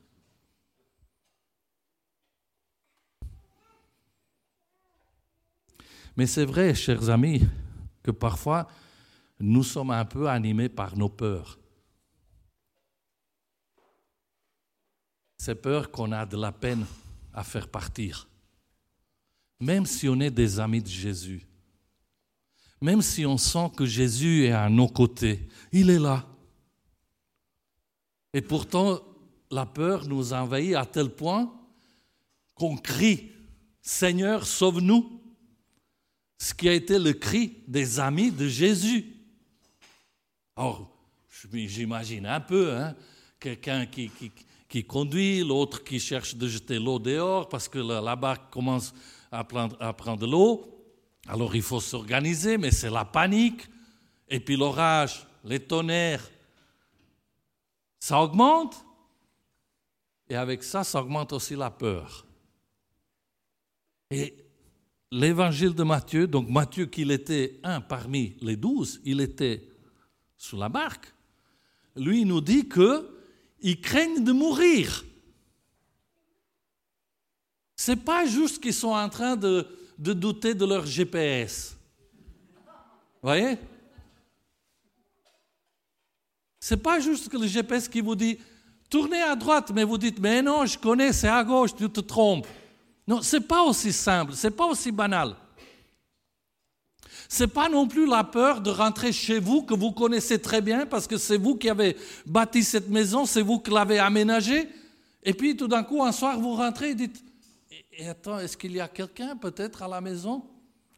Mais 6.15 6.27
c'est 6.27 6.45
vrai, 6.45 6.73
chers 6.73 7.09
amis, 7.09 7.41
que 8.01 8.11
parfois 8.11 8.67
nous 9.39 9.63
sommes 9.63 9.91
un 9.91 10.05
peu 10.05 10.29
animés 10.29 10.69
par 10.69 10.95
nos 10.95 11.09
peurs. 11.09 11.59
c'est 15.45 15.61
peur 15.61 15.91
qu'on 15.91 16.11
a 16.11 16.25
de 16.25 16.37
la 16.37 16.51
peine 16.51 16.87
à 17.31 17.43
faire 17.43 17.67
partir. 17.67 18.27
Même 19.59 19.85
si 19.85 20.09
on 20.09 20.19
est 20.19 20.31
des 20.31 20.59
amis 20.59 20.81
de 20.81 20.87
Jésus, 20.87 21.45
même 22.81 23.01
si 23.01 23.25
on 23.25 23.37
sent 23.37 23.71
que 23.75 23.85
Jésus 23.85 24.45
est 24.45 24.51
à 24.51 24.69
nos 24.69 24.87
côtés, 24.87 25.47
il 25.71 25.89
est 25.89 25.99
là. 25.99 26.27
Et 28.33 28.41
pourtant, 28.41 29.01
la 29.49 29.65
peur 29.65 30.07
nous 30.07 30.33
envahit 30.33 30.75
à 30.75 30.85
tel 30.85 31.09
point 31.09 31.53
qu'on 32.53 32.77
crie, 32.77 33.31
Seigneur, 33.81 34.45
sauve-nous. 34.45 35.21
Ce 36.37 36.53
qui 36.53 36.67
a 36.67 36.73
été 36.73 36.99
le 36.99 37.13
cri 37.13 37.57
des 37.67 37.99
amis 37.99 38.31
de 38.31 38.47
Jésus. 38.47 39.05
Or, 40.55 40.91
j'imagine 41.53 42.25
un 42.25 42.39
peu, 42.39 42.75
hein, 42.75 42.95
quelqu'un 43.39 43.85
qui, 43.85 44.83
conduit, 44.85 45.39
l'autre 45.39 45.83
qui 45.83 45.99
cherche 45.99 46.35
de 46.35 46.47
jeter 46.47 46.79
l'eau 46.79 46.99
dehors 46.99 47.47
parce 47.47 47.67
que 47.67 47.79
la, 47.79 48.15
barque 48.15 48.51
commence 48.51 48.93
à 49.31 49.43
prendre, 49.43 49.77
à 49.79 49.93
prendre 49.93 50.19
de 50.19 50.25
l'eau. 50.25 50.71
Alors 51.27 51.55
il 51.55 51.61
faut 51.61 51.79
s'organiser, 51.79 52.57
mais 52.57 52.71
c'est 52.71 52.89
la 52.89 53.05
panique. 53.05 53.67
Et 54.27 54.39
puis 54.39 54.55
l'orage, 54.55 55.27
les 55.43 55.59
tonnerres, 55.59 56.29
ça 57.99 58.21
augmente. 58.21 58.85
Et 60.29 60.35
avec 60.35 60.63
ça, 60.63 60.83
ça 60.83 61.01
augmente 61.01 61.33
aussi 61.33 61.55
la 61.55 61.69
peur. 61.69 62.25
Et 64.11 64.35
l'évangile 65.11 65.73
de 65.73 65.83
Matthieu, 65.83 66.27
donc 66.27 66.49
Matthieu 66.49 66.85
qu'il 66.85 67.11
était 67.11 67.59
un 67.63 67.81
parmi 67.81 68.37
les 68.41 68.55
douze, 68.55 69.01
il 69.03 69.21
était 69.21 69.67
sous 70.37 70.57
la 70.57 70.69
barque. 70.69 71.13
Lui 71.95 72.25
nous 72.25 72.41
dit 72.41 72.67
que 72.67 73.11
ils 73.61 73.81
craignent 73.81 74.23
de 74.23 74.31
mourir. 74.31 75.03
Ce 77.85 77.91
n'est 77.91 77.97
pas 77.97 78.25
juste 78.25 78.59
qu'ils 78.59 78.73
sont 78.73 78.93
en 78.93 79.07
train 79.09 79.35
de, 79.35 79.67
douter 79.99 80.55
de 80.55 80.65
leur 80.65 80.87
GPS. 80.87 81.77
Vous 83.21 83.29
voyez? 83.29 83.59
C'est 86.59 86.81
pas 86.81 86.99
juste 86.99 87.29
que 87.29 87.37
le 87.37 87.45
GPS 87.45 87.87
qui 87.87 88.01
vous 88.01 88.15
dit 88.15 88.39
tournez 88.89 89.21
à 89.21 89.35
droite, 89.35 89.71
mais 89.71 89.83
vous 89.83 89.99
dites 89.99 90.17
mais 90.17 90.41
non, 90.41 90.65
je 90.65 90.79
connais, 90.79 91.13
c'est 91.13 91.27
à 91.27 91.43
gauche, 91.43 91.75
tu 91.75 91.87
te 91.87 91.99
trompes. 91.99 92.47
Non, 93.07 93.21
c'est 93.21 93.47
pas 93.47 93.61
aussi 93.61 93.93
simple, 93.93 94.33
c'est 94.33 94.49
pas 94.49 94.65
aussi 94.65 94.91
banal. 94.91 95.35
C'est 97.29 97.53
pas 97.53 97.69
non 97.69 97.87
plus 97.87 98.07
la 98.07 98.23
peur 98.23 98.61
de 98.61 98.71
rentrer 98.71 99.11
chez 99.11 99.37
vous 99.37 99.61
que 99.61 99.75
vous 99.75 99.91
connaissez 99.91 100.41
très 100.41 100.61
bien 100.61 100.87
parce 100.87 101.05
que 101.05 101.17
c'est 101.17 101.37
vous 101.37 101.55
qui 101.55 101.69
avez 101.69 101.95
bâti 102.25 102.63
cette 102.63 102.89
maison, 102.89 103.27
c'est 103.27 103.43
vous 103.43 103.59
qui 103.59 103.69
l'avez 103.69 103.99
aménagée. 103.99 104.69
Et 105.21 105.35
puis 105.35 105.55
tout 105.55 105.67
d'un 105.67 105.83
coup, 105.83 106.01
un 106.03 106.11
soir, 106.11 106.39
vous 106.39 106.55
rentrez 106.55 106.89
et 106.89 106.95
dites 106.95 107.23
et 107.91 108.07
attends, 108.07 108.39
est-ce 108.39 108.55
qu'il 108.57 108.73
y 108.73 108.79
a 108.79 108.87
quelqu'un 108.87 109.35
peut-être 109.35 109.83
à 109.83 109.87
la 109.87 110.01
maison? 110.01 110.45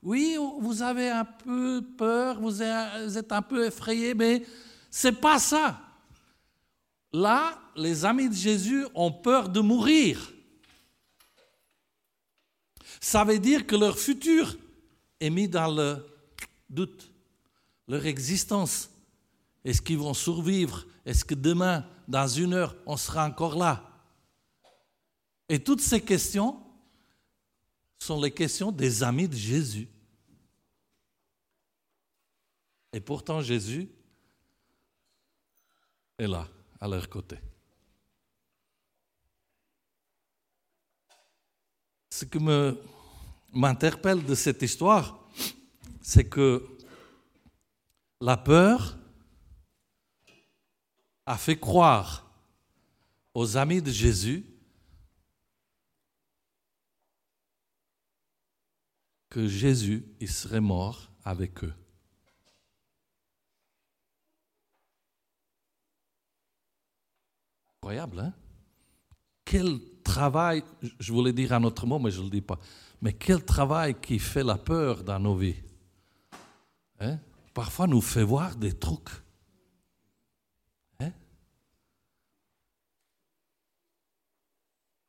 Oui, 0.04 0.38
vous 0.60 0.82
avez 0.82 1.10
un 1.10 1.26
peu 1.26 1.82
peur, 1.98 2.40
vous 2.40 2.62
êtes 2.62 3.32
un 3.32 3.42
peu 3.42 3.66
effrayé, 3.66 4.14
mais 4.14 4.46
c'est 4.90 5.20
pas 5.20 5.40
ça. 5.40 5.82
Là, 7.12 7.60
les 7.76 8.06
amis 8.06 8.30
de 8.30 8.36
Jésus 8.36 8.86
ont 8.94 9.12
peur 9.12 9.50
de 9.50 9.60
mourir. 9.60 10.34
Ça 13.00 13.24
veut 13.24 13.40
dire 13.40 13.66
que 13.66 13.76
leur 13.76 13.98
futur 13.98 14.58
est 15.20 15.30
mis 15.30 15.48
dans 15.48 15.74
le 15.74 16.06
doute, 16.70 17.12
leur 17.88 18.06
existence. 18.06 18.90
Est-ce 19.64 19.82
qu'ils 19.82 19.98
vont 19.98 20.14
survivre? 20.14 20.86
Est-ce 21.06 21.26
que 21.26 21.36
demain, 21.36 21.86
dans 22.08 22.28
une 22.28 22.54
heure, 22.54 22.76
on 22.86 22.98
sera 22.98 23.26
encore 23.26 23.58
là? 23.58 23.84
Et 25.50 25.64
toutes 25.64 25.82
ces 25.82 26.02
questions 26.02 26.62
sont 28.00 28.22
les 28.22 28.32
questions 28.32 28.72
des 28.72 29.04
amis 29.04 29.28
de 29.28 29.36
Jésus. 29.36 29.88
Et 32.94 33.00
pourtant, 33.00 33.42
Jésus 33.42 33.90
est 36.18 36.28
là, 36.28 36.48
à 36.80 36.88
leur 36.88 37.10
côté. 37.10 37.38
Ce 42.10 42.26
qui 42.26 42.40
m'interpelle 43.54 44.26
de 44.26 44.34
cette 44.34 44.62
histoire, 44.62 45.28
c'est 46.02 46.28
que 46.28 46.66
la 48.20 48.38
peur 48.38 48.98
a 51.26 51.38
fait 51.38 51.60
croire 51.60 52.26
aux 53.34 53.58
amis 53.58 53.82
de 53.82 53.92
Jésus 53.92 54.46
que 59.30 59.48
Jésus 59.48 60.06
il 60.20 60.30
serait 60.30 60.62
mort 60.62 61.12
avec 61.24 61.64
eux. 61.64 61.74
Incroyable, 67.78 68.20
hein? 68.20 68.34
Quel 69.46 69.80
travail, 70.04 70.64
je 71.00 71.14
voulais 71.14 71.32
dire 71.32 71.54
un 71.54 71.64
autre 71.64 71.86
mot, 71.86 72.00
mais 72.00 72.12
je 72.12 72.20
ne 72.20 72.26
le 72.26 72.30
dis 72.30 72.42
pas, 72.42 72.60
mais 73.02 73.14
quel 73.14 73.46
travail 73.46 73.96
qui 74.00 74.20
fait 74.20 74.44
la 74.44 74.58
peur 74.58 75.04
dans 75.04 75.20
nos 75.20 75.36
vies. 75.36 75.64
Hein? 77.00 77.20
Parfois 77.54 77.88
nous 77.88 78.02
fait 78.02 78.24
voir 78.24 78.56
des 78.56 78.74
trucs. 78.74 79.10
Hein? 81.00 81.12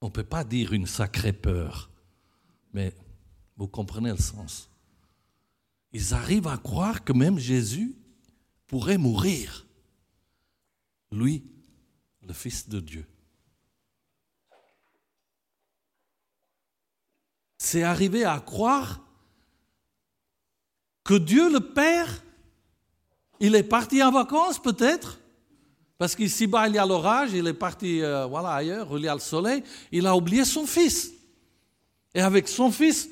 On 0.00 0.06
ne 0.06 0.12
peut 0.12 0.24
pas 0.24 0.44
dire 0.44 0.72
une 0.72 0.86
sacrée 0.86 1.32
peur, 1.32 1.90
mais 2.72 2.94
vous 3.58 3.68
comprenez 3.68 4.10
le 4.10 4.16
sens? 4.16 4.70
Ils 5.92 6.14
arrivent 6.14 6.46
à 6.46 6.56
croire 6.56 7.04
que 7.04 7.12
même 7.12 7.38
Jésus 7.38 7.94
pourrait 8.66 8.98
mourir. 8.98 9.66
Lui, 11.10 11.44
le 12.22 12.32
Fils 12.32 12.68
de 12.68 12.80
Dieu. 12.80 13.06
C'est 17.56 17.82
arriver 17.82 18.24
à 18.24 18.38
croire 18.38 19.00
que 21.02 21.14
Dieu 21.14 21.50
le 21.50 21.60
Père, 21.60 22.22
il 23.40 23.54
est 23.54 23.62
parti 23.62 24.02
en 24.02 24.12
vacances 24.12 24.60
peut-être, 24.62 25.18
parce 25.96 26.14
qu'ici-bas 26.14 26.68
il 26.68 26.74
y 26.74 26.78
a 26.78 26.86
l'orage, 26.86 27.32
il 27.32 27.46
est 27.46 27.54
parti 27.54 28.02
euh, 28.02 28.26
voilà, 28.26 28.50
ailleurs, 28.50 28.96
il 28.96 29.04
y 29.04 29.08
a 29.08 29.14
le 29.14 29.20
soleil, 29.20 29.64
il 29.90 30.06
a 30.06 30.14
oublié 30.14 30.44
son 30.44 30.66
fils. 30.66 31.12
Et 32.14 32.20
avec 32.20 32.46
son 32.46 32.70
fils, 32.70 33.08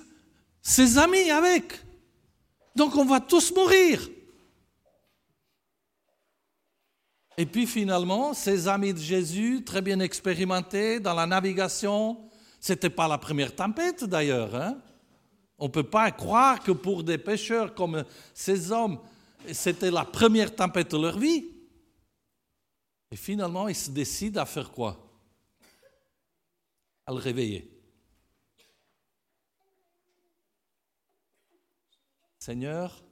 ses 0.67 0.99
amis 0.99 1.31
avec. 1.31 1.81
Donc 2.75 2.97
on 2.97 3.05
va 3.05 3.21
tous 3.21 3.55
mourir. 3.55 4.11
Et 7.39 7.47
puis 7.47 7.69
finalement, 7.69 8.35
ces 8.35 8.67
amis 8.67 8.93
de 8.93 8.99
Jésus, 8.99 9.63
très 9.65 9.81
bien 9.81 10.01
expérimentés 10.01 10.99
dans 10.99 11.15
la 11.15 11.25
navigation, 11.25 12.29
ce 12.59 12.73
n'était 12.73 12.91
pas 12.91 13.07
la 13.07 13.17
première 13.17 13.55
tempête 13.55 14.03
d'ailleurs. 14.03 14.57
Hein. 14.57 14.83
on 15.57 15.67
ne 15.67 15.71
peut 15.71 15.89
pas 15.89 16.11
croire 16.11 16.61
que 16.61 16.73
pour 16.73 17.05
des 17.05 17.19
pêcheurs 17.19 17.73
comme 17.73 18.05
ces 18.35 18.73
hommes, 18.73 18.99
c'était 19.53 19.93
la 19.93 20.05
première 20.05 20.57
tempête 20.57 20.91
de 20.91 20.99
leur 21.01 21.17
vie. 21.17 21.47
Et 23.13 23.17
finalement, 23.17 23.69
ils 23.69 23.77
se 23.77 23.91
décident 23.91 24.43
à 24.43 24.47
faire 24.47 24.73
quoi? 24.73 24.99
À 27.07 27.13
le 27.13 27.19
réveiller. 27.19 27.76
Seigneur, 32.47 33.03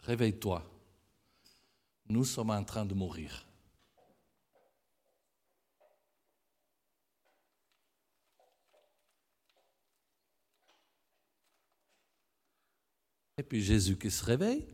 réveille-toi. 0.00 0.62
Nous 2.06 2.26
sommes 2.26 2.50
en 2.50 2.62
train 2.62 2.84
de 2.84 2.92
mourir. 2.92 3.46
Et 13.38 13.42
puis 13.42 13.62
Jésus 13.62 13.96
qui 13.96 14.10
se 14.10 14.22
réveille, 14.22 14.68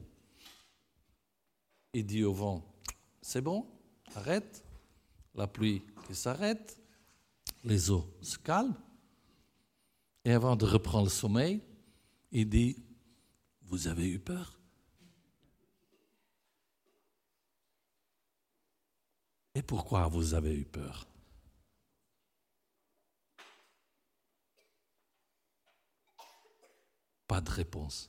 il 1.92 2.04
dit 2.04 2.24
au 2.24 2.32
vent, 2.32 2.66
c'est 3.22 3.42
bon, 3.42 3.64
arrête. 4.16 4.64
La 5.36 5.46
pluie 5.46 5.84
qui 6.08 6.16
s'arrête, 6.16 6.76
les 7.62 7.92
eaux 7.92 8.12
se 8.20 8.38
calment. 8.38 8.74
Et 10.24 10.32
avant 10.32 10.56
de 10.56 10.64
reprendre 10.64 11.04
le 11.04 11.10
sommeil, 11.10 11.62
il 12.32 12.48
dit, 12.48 12.76
vous 13.74 13.88
avez 13.88 14.08
eu 14.08 14.20
peur? 14.20 14.56
Et 19.56 19.62
pourquoi 19.62 20.06
vous 20.06 20.32
avez 20.34 20.54
eu 20.54 20.64
peur? 20.64 21.08
Pas 27.26 27.40
de 27.40 27.50
réponse. 27.50 28.08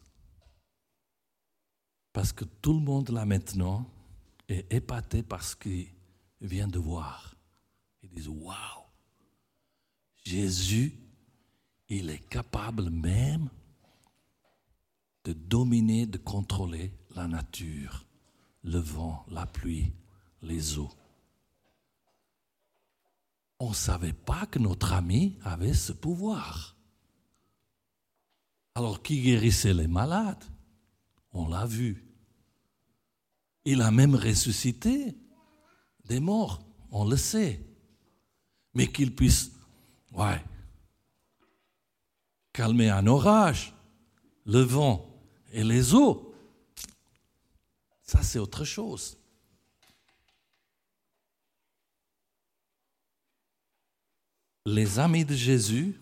Parce 2.13 2.31
que 2.31 2.45
tout 2.45 2.73
le 2.73 2.81
monde 2.81 3.09
là 3.09 3.25
maintenant 3.25 3.89
est 4.47 4.71
épaté 4.71 5.23
par 5.23 5.43
ce 5.43 5.55
qu'il 5.55 5.87
vient 6.41 6.67
de 6.67 6.77
voir. 6.77 7.35
Ils 8.03 8.11
disent 8.11 8.27
Waouh 8.27 8.85
Jésus, 10.23 10.93
il 11.89 12.11
est 12.11 12.29
capable 12.29 12.91
même 12.91 13.49
de 15.25 15.33
dominer, 15.33 16.05
de 16.05 16.19
contrôler 16.19 16.93
la 17.15 17.27
nature, 17.27 18.05
le 18.63 18.77
vent, 18.77 19.25
la 19.29 19.47
pluie, 19.47 19.91
les 20.43 20.77
eaux. 20.77 20.91
On 23.59 23.69
ne 23.69 23.75
savait 23.75 24.13
pas 24.13 24.45
que 24.45 24.59
notre 24.59 24.93
ami 24.93 25.37
avait 25.43 25.73
ce 25.73 25.93
pouvoir. 25.93 26.75
Alors 28.75 29.01
qui 29.01 29.21
guérissait 29.21 29.73
les 29.73 29.87
malades? 29.87 30.43
On 31.31 31.47
l'a 31.47 31.65
vu. 31.65 32.05
Il 33.63 33.81
a 33.81 33.89
même 33.89 34.15
ressuscité 34.15 35.17
des 36.05 36.19
morts, 36.19 36.61
on 36.91 37.05
le 37.05 37.17
sait. 37.17 37.65
Mais 38.75 38.91
qu'il 38.91 39.15
puisse, 39.15 39.53
ouais, 40.13 40.43
calmer 42.53 42.89
un 42.89 43.07
orage, 43.07 43.73
le 44.45 44.59
vent, 44.59 45.14
et 45.55 45.63
les 45.63 45.93
eaux, 45.93 46.35
ça 48.03 48.21
c'est 48.21 48.39
autre 48.39 48.65
chose. 48.65 49.17
Les 54.65 54.99
amis 54.99 55.23
de 55.23 55.33
Jésus, 55.33 55.97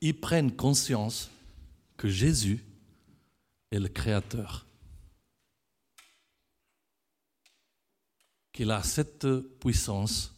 ils 0.00 0.18
prennent 0.18 0.56
conscience 0.56 1.30
que 1.98 2.08
Jésus 2.08 2.64
est 3.70 3.80
le 3.80 3.88
Créateur. 3.88 4.64
Qu'il 8.52 8.70
a 8.70 8.82
cette 8.82 9.28
puissance, 9.60 10.34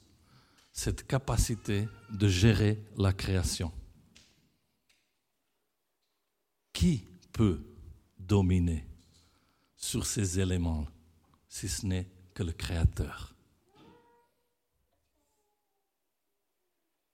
cette 0.72 1.06
capacité 1.06 1.86
de 2.10 2.26
gérer 2.26 2.82
la 2.96 3.12
création. 3.12 3.70
Qui 6.72 7.04
peut 7.32 7.69
dominer 8.30 8.86
sur 9.76 10.06
ces 10.06 10.38
éléments, 10.38 10.86
si 11.48 11.68
ce 11.68 11.84
n'est 11.84 12.08
que 12.32 12.44
le 12.44 12.52
Créateur. 12.52 13.34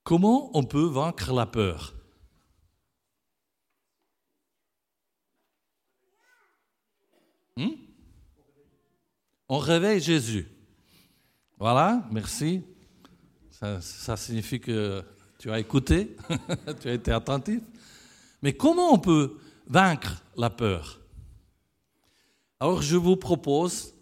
Comment 0.04 0.50
on 0.56 0.62
peut 0.62 0.84
vaincre 0.84 1.32
la 1.32 1.46
peur? 1.46 1.94
Hmm? 7.56 7.70
On 9.48 9.58
réveille 9.58 10.00
Jésus. 10.00 10.46
Voilà, 11.58 12.06
merci. 12.12 12.62
Ça, 13.50 13.80
ça, 13.80 14.18
signifie 14.18 14.60
que 14.60 15.02
tu 15.38 15.50
as 15.50 15.58
écouté, 15.58 16.14
tu 16.80 16.88
as 16.88 16.92
été 16.92 17.10
attentif. 17.10 17.62
Mais 18.42 18.52
comment 18.52 18.92
on 18.92 18.98
peut 18.98 19.38
vaincre 19.66 20.22
la 20.36 20.50
peur? 20.50 21.00
Alors 22.58 22.80
je 22.80 22.96
vous 22.96 23.16
propose 23.16 23.94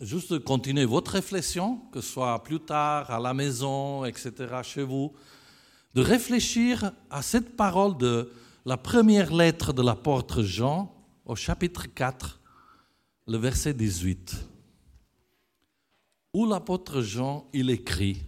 juste 0.00 0.32
de 0.32 0.38
continuer 0.38 0.84
votre 0.84 1.12
réflexion, 1.12 1.78
que 1.92 2.00
ce 2.00 2.12
soit 2.12 2.42
plus 2.42 2.60
tard, 2.60 3.10
à 3.10 3.20
la 3.20 3.32
maison, 3.32 4.04
etc., 4.04 4.32
chez 4.62 4.82
vous, 4.82 5.14
de 5.94 6.02
réfléchir 6.02 6.92
à 7.10 7.22
cette 7.22 7.56
parole 7.56 7.96
de 7.96 8.30
la 8.64 8.76
première 8.76 9.32
lettre 9.32 9.72
de 9.72 9.82
l'apôtre 9.82 10.42
Jean 10.42 10.92
au 11.24 11.36
chapitre 11.36 11.86
4, 11.86 12.40
le 13.28 13.38
verset 13.38 13.72
18, 13.72 14.36
où 16.34 16.44
l'apôtre 16.44 17.00
Jean, 17.00 17.48
il 17.52 17.70
écrit, 17.70 18.24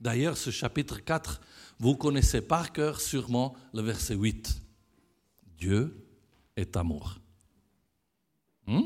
d'ailleurs 0.00 0.36
ce 0.36 0.50
chapitre 0.50 1.02
4, 1.02 1.40
vous 1.78 1.96
connaissez 1.96 2.42
par 2.42 2.72
cœur 2.72 3.00
sûrement 3.00 3.54
le 3.72 3.82
verset 3.82 4.14
8, 4.14 4.60
Dieu 5.56 6.06
est 6.56 6.76
amour. 6.76 7.19
Hmm? 8.70 8.82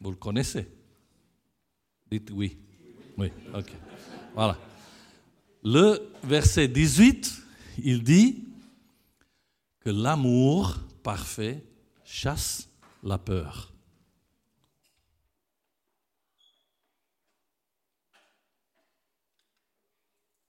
Vous 0.00 0.10
le 0.10 0.16
connaissez? 0.16 0.66
Dites 2.10 2.28
oui. 2.32 2.56
Oui, 3.16 3.30
ok. 3.54 3.72
Voilà. 4.34 4.58
Le 5.62 6.10
verset 6.24 6.66
18, 6.66 7.42
il 7.84 8.02
dit 8.02 8.44
que 9.78 9.90
l'amour 9.90 10.76
parfait 11.04 11.62
chasse 12.04 12.68
la 13.04 13.16
peur. 13.16 13.72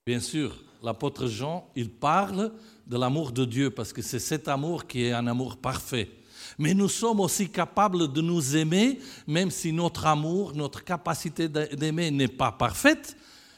Bien 0.03 0.19
sûr, 0.19 0.63
l'apôtre 0.81 1.27
Jean, 1.27 1.69
il 1.75 1.91
parle 1.91 2.51
de 2.87 2.97
l'amour 2.97 3.31
de 3.31 3.45
Dieu 3.45 3.69
parce 3.69 3.93
que 3.93 4.01
c'est 4.01 4.17
cet 4.17 4.47
amour 4.47 4.87
qui 4.87 5.03
est 5.03 5.11
un 5.11 5.27
amour 5.27 5.57
parfait. 5.57 6.09
Mais 6.57 6.73
nous 6.73 6.89
sommes 6.89 7.19
aussi 7.19 7.49
capables 7.49 8.11
de 8.11 8.21
nous 8.21 8.55
aimer, 8.55 8.99
même 9.27 9.51
si 9.51 9.71
notre 9.71 10.05
amour, 10.05 10.53
notre 10.55 10.83
capacité 10.83 11.47
d'aimer 11.47 12.11
n'est 12.11 12.27
pas 12.27 12.51
parfaite, 12.51 13.15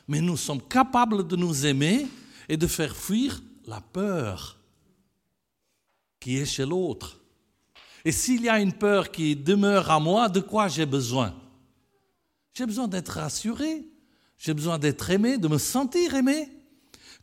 mais 0.07 0.21
nous 0.21 0.37
sommes 0.37 0.61
capables 0.61 1.27
de 1.27 1.35
nous 1.35 1.65
aimer 1.65 2.07
et 2.49 2.57
de 2.57 2.67
faire 2.67 2.95
fuir 2.95 3.41
la 3.65 3.81
peur 3.81 4.57
qui 6.19 6.37
est 6.37 6.45
chez 6.45 6.65
l'autre. 6.65 7.17
Et 8.03 8.11
s'il 8.11 8.41
y 8.43 8.49
a 8.49 8.59
une 8.59 8.73
peur 8.73 9.11
qui 9.11 9.35
demeure 9.35 9.89
à 9.89 9.99
moi, 9.99 10.27
de 10.27 10.39
quoi 10.39 10.67
j'ai 10.67 10.85
besoin? 10.85 11.33
J'ai 12.53 12.65
besoin 12.65 12.87
d'être 12.87 13.09
rassuré, 13.09 13.85
j'ai 14.37 14.53
besoin 14.53 14.77
d'être 14.77 15.09
aimé, 15.09 15.37
de 15.37 15.47
me 15.47 15.57
sentir 15.57 16.15
aimé, 16.15 16.49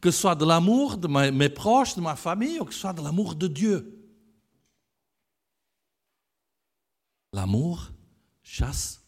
que 0.01 0.11
ce 0.11 0.21
soit 0.21 0.35
de 0.35 0.45
l'amour 0.45 0.97
de 0.97 1.09
mes 1.09 1.49
proches, 1.49 1.97
de 1.97 2.01
ma 2.01 2.17
famille, 2.17 2.61
ou 2.61 2.65
que 2.65 2.73
ce 2.73 2.81
soit 2.81 2.93
de 2.93 3.03
l'amour 3.03 3.35
de 3.35 3.49
Dieu. 3.49 3.98
L'amour 7.39 7.93
chasse 8.43 9.01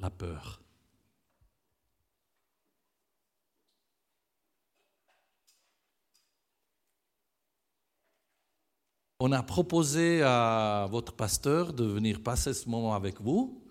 la 0.00 0.10
peur. 0.10 0.60
On 9.20 9.30
a 9.30 9.44
proposé 9.44 10.22
à 10.24 10.88
votre 10.90 11.12
pasteur 11.12 11.72
de 11.72 11.84
venir 11.84 12.20
passer 12.20 12.52
ce 12.52 12.68
moment 12.68 12.96
avec 12.96 13.20
vous. 13.20 13.62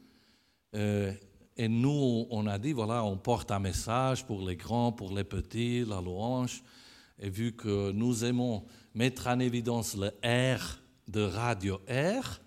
Euh, 0.73 1.11
et 1.57 1.67
nous, 1.67 2.27
on 2.29 2.47
a 2.47 2.57
dit, 2.57 2.71
voilà, 2.71 3.03
on 3.03 3.17
porte 3.17 3.51
un 3.51 3.59
message 3.59 4.25
pour 4.25 4.47
les 4.47 4.55
grands, 4.55 4.93
pour 4.93 5.13
les 5.13 5.25
petits, 5.25 5.83
la 5.83 5.99
louange. 5.99 6.63
Et 7.19 7.29
vu 7.29 7.57
que 7.57 7.91
nous 7.91 8.23
aimons 8.23 8.63
mettre 8.95 9.27
en 9.27 9.39
évidence 9.39 9.97
le 9.97 10.13
R 10.23 10.79
de 11.09 11.23
Radio 11.23 11.81
R, 11.89 12.39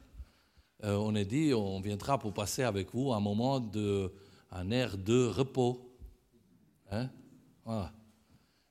euh, 0.85 0.97
on 0.97 1.14
a 1.14 1.25
dit, 1.25 1.53
on 1.55 1.81
viendra 1.81 2.19
pour 2.19 2.33
passer 2.33 2.62
avec 2.62 2.95
vous 2.95 3.12
un 3.12 3.21
moment 3.21 3.61
de, 3.61 4.12
un 4.51 4.71
air 4.71 4.97
de 4.97 5.27
repos. 5.27 5.95
Hein? 6.90 7.09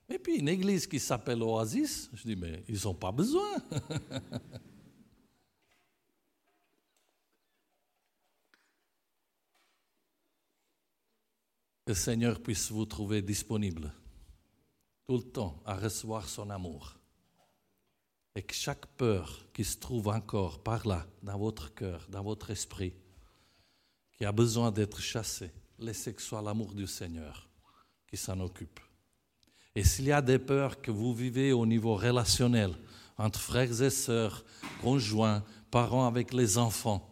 Et 0.08 0.18
puis 0.18 0.38
une 0.38 0.48
église 0.48 0.86
qui 0.86 0.98
s'appelle 0.98 1.42
Oasis, 1.42 2.10
je 2.14 2.24
dis, 2.24 2.36
mais 2.36 2.62
ils 2.68 2.80
n'ont 2.84 2.94
pas 2.94 3.12
besoin. 3.12 3.56
le 11.86 11.94
Seigneur 11.94 12.40
puisse 12.40 12.70
vous 12.70 12.86
trouver 12.86 13.20
disponible 13.20 13.92
tout 15.08 15.16
le 15.16 15.24
temps 15.24 15.60
à 15.66 15.74
recevoir 15.74 16.28
son 16.28 16.48
amour. 16.50 16.99
Et 18.34 18.42
que 18.42 18.54
chaque 18.54 18.86
peur 18.96 19.46
qui 19.52 19.64
se 19.64 19.76
trouve 19.76 20.08
encore 20.08 20.62
par 20.62 20.86
là, 20.86 21.06
dans 21.22 21.38
votre 21.38 21.74
cœur, 21.74 22.06
dans 22.08 22.22
votre 22.22 22.50
esprit, 22.50 22.94
qui 24.12 24.24
a 24.24 24.32
besoin 24.32 24.70
d'être 24.70 25.00
chassée, 25.00 25.50
laissez 25.78 26.14
que 26.14 26.22
soit 26.22 26.42
l'amour 26.42 26.74
du 26.74 26.86
Seigneur 26.86 27.48
qui 28.08 28.16
s'en 28.16 28.38
occupe. 28.40 28.80
Et 29.74 29.84
s'il 29.84 30.06
y 30.06 30.12
a 30.12 30.22
des 30.22 30.38
peurs 30.38 30.80
que 30.80 30.90
vous 30.90 31.14
vivez 31.14 31.52
au 31.52 31.66
niveau 31.66 31.96
relationnel, 31.96 32.74
entre 33.16 33.40
frères 33.40 33.82
et 33.82 33.90
sœurs, 33.90 34.44
conjoints, 34.80 35.44
parents 35.70 36.06
avec 36.06 36.32
les 36.32 36.58
enfants, 36.58 37.08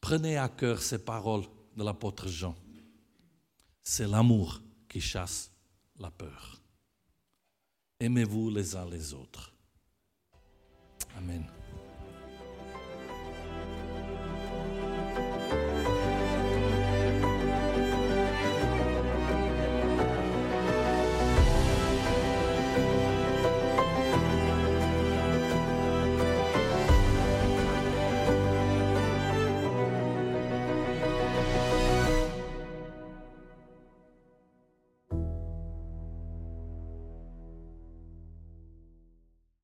prenez 0.00 0.36
à 0.36 0.48
cœur 0.48 0.82
ces 0.82 0.98
paroles 0.98 1.44
de 1.76 1.84
l'apôtre 1.84 2.28
Jean 2.28 2.54
c'est 3.84 4.08
l'amour 4.08 4.62
qui 4.88 5.00
chasse 5.00 5.52
la 6.00 6.10
peur. 6.10 6.60
Aimez-vous 8.00 8.50
les 8.50 8.74
uns 8.74 8.88
les 8.88 9.12
autres. 9.12 9.53
Amen. 11.16 11.63